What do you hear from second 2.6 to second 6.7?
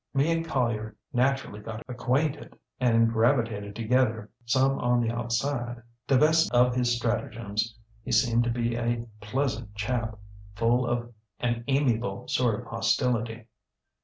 and gravitated together some on the outside. Divested